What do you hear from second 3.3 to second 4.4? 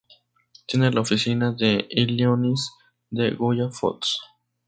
Goya Foods.